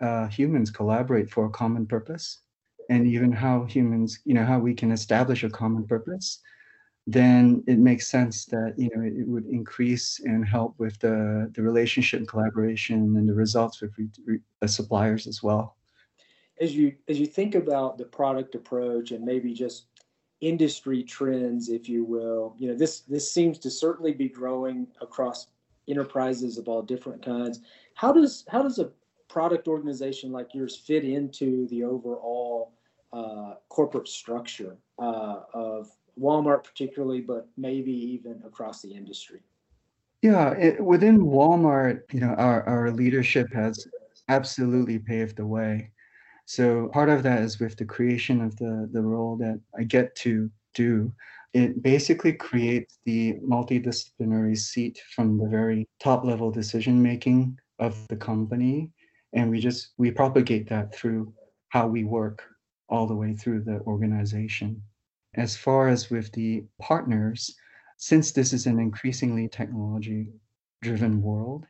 uh, 0.00 0.26
humans 0.26 0.72
collaborate 0.72 1.30
for 1.30 1.44
a 1.46 1.50
common 1.50 1.86
purpose 1.86 2.40
and 2.88 3.06
even 3.06 3.30
how 3.30 3.62
humans, 3.66 4.18
you 4.24 4.34
know, 4.34 4.44
how 4.44 4.58
we 4.58 4.74
can 4.74 4.90
establish 4.90 5.44
a 5.44 5.50
common 5.50 5.86
purpose 5.86 6.40
then 7.12 7.64
it 7.66 7.78
makes 7.78 8.06
sense 8.06 8.44
that 8.46 8.74
you 8.76 8.90
know 8.94 9.02
it, 9.02 9.26
would 9.26 9.46
increase 9.46 10.20
and 10.20 10.46
help 10.46 10.74
with 10.78 10.98
the 11.00 11.50
the 11.54 11.62
relationship 11.62 12.18
and 12.20 12.28
collaboration 12.28 13.16
and 13.16 13.28
the 13.28 13.34
results 13.34 13.80
with 13.80 13.92
re, 13.98 14.08
re, 14.26 14.68
suppliers 14.68 15.26
as 15.26 15.42
well. 15.42 15.76
As 16.60 16.74
you 16.74 16.94
as 17.08 17.18
you 17.18 17.26
think 17.26 17.54
about 17.54 17.98
the 17.98 18.04
product 18.04 18.54
approach 18.54 19.12
and 19.12 19.24
maybe 19.24 19.52
just 19.52 19.86
industry 20.40 21.02
trends, 21.02 21.68
if 21.68 21.88
you 21.88 22.04
will, 22.04 22.54
you 22.58 22.68
know 22.68 22.74
this 22.74 23.00
this 23.00 23.32
seems 23.32 23.58
to 23.60 23.70
certainly 23.70 24.12
be 24.12 24.28
growing 24.28 24.86
across 25.00 25.48
enterprises 25.88 26.58
of 26.58 26.68
all 26.68 26.82
different 26.82 27.24
kinds. 27.24 27.60
How 27.94 28.12
does 28.12 28.44
how 28.48 28.62
does 28.62 28.78
a 28.78 28.90
product 29.28 29.68
organization 29.68 30.32
like 30.32 30.54
yours 30.54 30.76
fit 30.76 31.04
into 31.04 31.66
the 31.68 31.84
overall 31.84 32.72
uh, 33.12 33.54
corporate 33.68 34.08
structure 34.08 34.76
uh, 34.98 35.40
of 35.54 35.90
Walmart 36.20 36.64
particularly, 36.64 37.20
but 37.20 37.48
maybe 37.56 37.92
even 37.92 38.42
across 38.44 38.82
the 38.82 38.92
industry? 38.92 39.40
Yeah, 40.22 40.50
it, 40.52 40.84
within 40.84 41.20
Walmart, 41.20 42.02
you 42.12 42.20
know, 42.20 42.34
our, 42.34 42.62
our 42.64 42.90
leadership 42.90 43.50
has 43.54 43.86
absolutely 44.28 44.98
paved 44.98 45.36
the 45.36 45.46
way. 45.46 45.90
So 46.44 46.88
part 46.92 47.08
of 47.08 47.22
that 47.22 47.42
is 47.42 47.58
with 47.58 47.76
the 47.76 47.84
creation 47.84 48.40
of 48.42 48.56
the, 48.56 48.88
the 48.92 49.00
role 49.00 49.36
that 49.36 49.60
I 49.78 49.84
get 49.84 50.14
to 50.16 50.50
do. 50.74 51.12
It 51.54 51.82
basically 51.82 52.32
creates 52.32 52.98
the 53.04 53.34
multidisciplinary 53.48 54.58
seat 54.58 55.00
from 55.14 55.38
the 55.38 55.48
very 55.48 55.88
top 56.00 56.24
level 56.24 56.50
decision 56.50 57.02
making 57.02 57.58
of 57.78 58.06
the 58.08 58.16
company. 58.16 58.90
And 59.32 59.50
we 59.50 59.58
just 59.58 59.94
we 59.96 60.10
propagate 60.10 60.68
that 60.68 60.94
through 60.94 61.32
how 61.70 61.86
we 61.86 62.04
work 62.04 62.42
all 62.88 63.06
the 63.06 63.14
way 63.14 63.32
through 63.32 63.62
the 63.62 63.80
organization. 63.80 64.82
As 65.34 65.56
far 65.56 65.88
as 65.88 66.10
with 66.10 66.32
the 66.32 66.64
partners, 66.78 67.56
since 67.96 68.32
this 68.32 68.52
is 68.52 68.66
an 68.66 68.78
increasingly 68.78 69.48
technology 69.48 70.32
driven 70.82 71.22
world, 71.22 71.66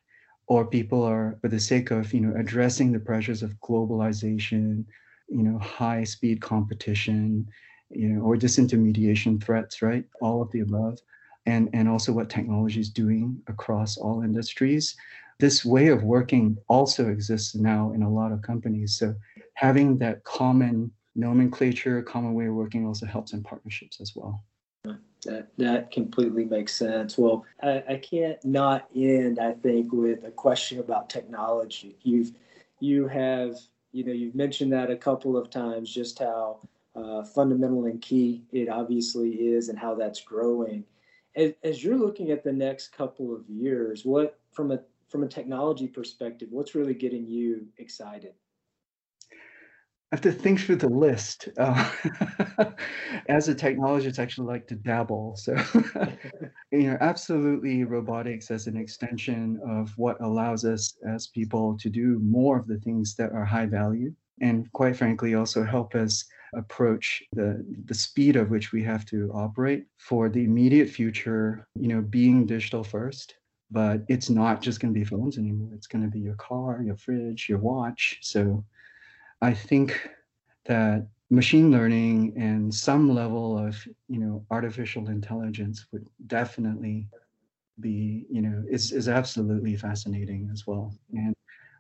or 0.47 0.67
people 0.67 1.03
are 1.03 1.39
for 1.41 1.49
the 1.49 1.61
sake 1.61 1.91
of 1.91 2.13
you 2.15 2.21
know 2.21 2.35
addressing 2.37 2.93
the 2.93 3.01
pressures 3.01 3.43
of 3.43 3.59
globalization 3.61 4.85
you 5.29 5.43
know 5.43 5.59
high 5.59 6.05
speed 6.05 6.41
competition 6.41 7.47
you 7.91 8.09
know 8.09 8.23
or 8.23 8.37
disintermediation 8.37 9.43
threats 9.43 9.83
right? 9.83 10.05
All 10.21 10.41
of 10.43 10.51
the 10.53 10.61
above 10.61 10.99
and 11.47 11.69
and 11.73 11.89
also 11.89 12.13
what 12.13 12.31
technology 12.31 12.81
is 12.81 12.91
doing 12.91 13.41
across 13.47 13.97
all 13.97 14.23
industries. 14.23 14.97
This 15.39 15.65
way 15.65 15.89
of 15.89 16.03
working 16.03 16.57
also 16.69 17.09
exists 17.11 17.55
now 17.55 17.93
in 17.93 18.03
a 18.03 18.11
lot 18.13 18.33
of 18.33 18.43
companies. 18.43 18.99
So 18.99 19.15
having 19.55 19.99
that 19.99 20.25
common 20.25 20.93
nomenclature, 21.21 22.03
common 22.03 22.35
way 22.35 22.47
of 22.47 22.55
working 22.55 22.87
also 22.87 23.07
helps 23.07 23.33
in 23.33 23.43
partnerships 23.43 24.01
as 24.01 24.13
well. 24.17 24.43
That 25.25 25.49
that 25.59 25.91
completely 25.91 26.47
makes 26.47 26.75
sense. 26.75 27.19
Well, 27.19 27.45
I, 27.63 27.83
I 27.89 27.97
can't 27.97 28.43
not 28.45 28.89
end, 28.95 29.39
I 29.39 29.53
think, 29.53 29.93
with 29.93 30.25
a 30.25 30.31
question 30.31 30.81
about 30.81 31.11
technology. 31.11 31.99
You've 32.03 32.33
you 32.81 33.07
have 33.07 33.57
you 33.93 34.05
know 34.05 34.13
you've 34.13 34.35
mentioned 34.35 34.73
that 34.73 34.91
a 34.91 34.97
couple 34.97 35.37
of 35.37 35.51
times, 35.51 35.93
just 35.93 36.19
how 36.19 36.61
uh, 36.97 37.23
fundamental 37.23 37.85
and 37.85 38.01
key 38.01 38.45
it 38.51 38.71
obviously 38.71 39.31
is, 39.33 39.69
and 39.69 39.79
how 39.79 39.95
that's 39.95 40.23
growing. 40.23 40.85
As, 41.37 41.53
as 41.63 41.85
you're 41.85 41.99
looking 41.99 42.31
at 42.31 42.43
the 42.43 42.53
next 42.53 42.89
couple 42.89 43.35
of 43.35 43.49
years, 43.49 44.07
what 44.07 44.39
from 44.53 44.71
a 44.71 44.81
from 45.09 45.23
a 45.23 45.29
technology 45.29 45.87
perspective, 45.87 46.49
what's 46.51 46.75
really 46.75 46.95
getting 46.95 47.27
you 47.27 47.67
excited? 47.77 48.33
I 50.13 50.17
have 50.17 50.23
to 50.23 50.33
think 50.33 50.59
through 50.61 50.77
the 50.77 50.89
list. 50.89 51.49
Uh, 51.57 51.89
as 53.29 53.49
a 53.49 53.55
technologist, 53.55 54.19
I 54.19 54.25
actually 54.25 54.49
like 54.49 54.67
to 54.67 54.75
dabble. 54.75 55.37
So, 55.37 55.55
you 56.73 56.91
know, 56.91 56.99
absolutely 57.01 57.85
robotics 57.85 58.51
as 58.51 58.67
an 58.67 58.77
extension 58.77 59.61
of 59.65 59.93
what 59.97 60.21
allows 60.21 60.65
us 60.65 60.97
as 61.07 61.29
people 61.29 61.79
to 61.79 61.89
do 61.89 62.19
more 62.25 62.59
of 62.59 62.67
the 62.67 62.79
things 62.79 63.15
that 63.17 63.31
are 63.31 63.45
high 63.45 63.67
value. 63.67 64.13
And 64.41 64.71
quite 64.73 64.97
frankly, 64.97 65.35
also 65.35 65.63
help 65.63 65.95
us 65.95 66.25
approach 66.57 67.23
the, 67.33 67.65
the 67.85 67.95
speed 67.95 68.35
of 68.35 68.51
which 68.51 68.73
we 68.73 68.83
have 68.83 69.05
to 69.07 69.31
operate 69.33 69.85
for 69.99 70.29
the 70.29 70.43
immediate 70.43 70.89
future, 70.89 71.69
you 71.77 71.87
know, 71.87 72.01
being 72.01 72.47
digital 72.47 72.83
first. 72.83 73.37
But 73.71 74.03
it's 74.09 74.29
not 74.29 74.61
just 74.61 74.81
going 74.81 74.93
to 74.93 74.99
be 74.99 75.05
phones 75.05 75.39
anymore. 75.39 75.71
It's 75.75 75.87
going 75.87 76.03
to 76.03 76.11
be 76.11 76.19
your 76.19 76.35
car, 76.35 76.83
your 76.85 76.97
fridge, 76.97 77.47
your 77.49 77.59
watch. 77.59 78.19
So, 78.23 78.65
I 79.43 79.55
think 79.55 80.09
that 80.67 81.07
machine 81.31 81.71
learning 81.71 82.35
and 82.37 82.75
some 82.75 83.15
level 83.15 83.57
of 83.59 83.77
you 84.09 84.19
know 84.19 84.45
artificial 84.51 85.09
intelligence 85.09 85.87
would 85.93 86.07
definitely 86.27 87.09
be 87.81 88.27
you 88.31 88.43
know 88.43 88.63
is 88.71 88.93
is 88.93 89.09
absolutely 89.09 89.77
fascinating 89.77 90.51
as 90.53 90.67
well. 90.67 90.95
And 91.15 91.35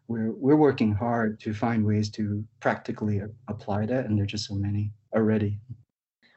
we're 0.08 0.32
we're 0.32 0.56
working 0.56 0.92
hard 0.92 1.40
to 1.40 1.54
find 1.54 1.84
ways 1.84 2.10
to 2.10 2.44
practically 2.60 3.22
apply 3.48 3.86
that 3.86 4.06
and 4.06 4.16
there're 4.16 4.26
just 4.26 4.48
so 4.48 4.54
many 4.54 4.92
already 5.14 5.58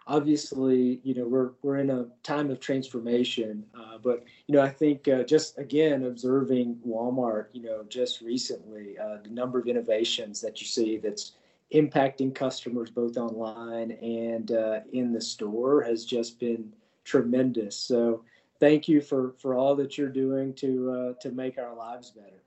obviously 0.07 0.99
you 1.03 1.13
know 1.13 1.25
we're 1.25 1.51
we're 1.61 1.77
in 1.77 1.89
a 1.89 2.05
time 2.23 2.51
of 2.51 2.59
transformation 2.59 3.63
uh, 3.77 3.97
but 3.97 4.25
you 4.47 4.55
know 4.55 4.61
i 4.61 4.69
think 4.69 5.07
uh, 5.07 5.23
just 5.23 5.57
again 5.57 6.03
observing 6.03 6.77
walmart 6.85 7.47
you 7.53 7.61
know 7.61 7.83
just 7.87 8.21
recently 8.21 8.97
uh, 8.99 9.17
the 9.23 9.29
number 9.29 9.59
of 9.59 9.67
innovations 9.67 10.41
that 10.41 10.59
you 10.59 10.67
see 10.67 10.97
that's 10.97 11.33
impacting 11.73 12.33
customers 12.33 12.89
both 12.91 13.17
online 13.17 13.91
and 13.91 14.51
uh, 14.51 14.79
in 14.91 15.11
the 15.11 15.21
store 15.21 15.81
has 15.81 16.05
just 16.05 16.39
been 16.39 16.71
tremendous. 17.03 17.75
So 17.75 18.23
thank 18.59 18.87
you 18.87 19.01
for 19.01 19.33
for 19.39 19.55
all 19.55 19.75
that 19.75 19.97
you're 19.97 20.09
doing 20.09 20.53
to 20.55 20.91
uh, 20.91 21.21
to 21.21 21.31
make 21.31 21.57
our 21.57 21.75
lives 21.75 22.11
better. 22.11 22.43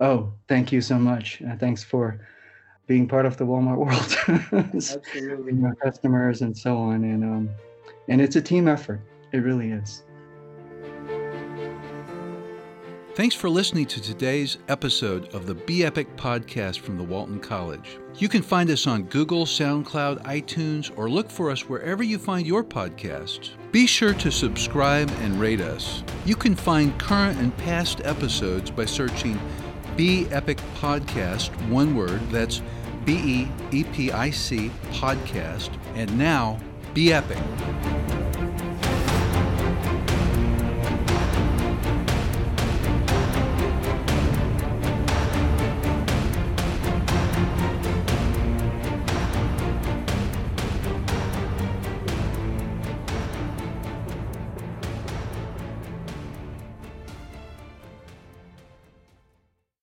Oh 0.00 0.32
thank 0.48 0.72
you 0.72 0.80
so 0.80 0.98
much 0.98 1.42
thanks 1.58 1.82
for 1.82 2.26
being 2.86 3.08
part 3.08 3.26
of 3.26 3.36
the 3.36 3.44
Walmart 3.44 3.78
world, 3.78 4.72
Absolutely. 4.74 5.64
our 5.64 5.74
customers 5.76 6.42
and 6.42 6.56
so 6.56 6.76
on. 6.76 7.04
And 7.04 7.24
um, 7.24 7.50
and 8.08 8.20
it's 8.20 8.36
a 8.36 8.42
team 8.42 8.68
effort. 8.68 9.00
It 9.32 9.38
really 9.38 9.72
is. 9.72 10.04
Thanks 13.14 13.36
for 13.36 13.48
listening 13.48 13.86
to 13.86 14.02
today's 14.02 14.58
episode 14.66 15.32
of 15.34 15.46
the 15.46 15.54
Be 15.54 15.84
Epic 15.84 16.16
podcast 16.16 16.80
from 16.80 16.96
the 16.96 17.04
Walton 17.04 17.38
College. 17.38 17.98
You 18.16 18.28
can 18.28 18.42
find 18.42 18.68
us 18.70 18.88
on 18.88 19.04
Google, 19.04 19.46
SoundCloud, 19.46 20.24
iTunes, 20.24 20.90
or 20.98 21.08
look 21.08 21.30
for 21.30 21.48
us 21.48 21.68
wherever 21.68 22.02
you 22.02 22.18
find 22.18 22.44
your 22.44 22.64
podcasts. 22.64 23.50
Be 23.70 23.86
sure 23.86 24.14
to 24.14 24.32
subscribe 24.32 25.12
and 25.20 25.40
rate 25.40 25.60
us. 25.60 26.02
You 26.26 26.34
can 26.34 26.56
find 26.56 26.98
current 26.98 27.38
and 27.38 27.56
past 27.58 28.00
episodes 28.04 28.72
by 28.72 28.84
searching 28.84 29.38
Be 29.96 30.26
Epic 30.32 30.58
Podcast, 30.76 31.50
one 31.68 31.94
word, 31.94 32.20
that's 32.30 32.60
B 33.04 33.12
E 33.14 33.48
E 33.70 33.84
P 33.84 34.10
I 34.10 34.30
C 34.30 34.70
podcast, 34.90 35.70
and 35.94 36.18
now 36.18 36.58
Be 36.94 37.12
Epic. 37.12 37.38